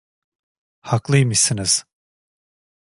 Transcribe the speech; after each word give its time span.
Haklıymışsınız. 0.81 1.85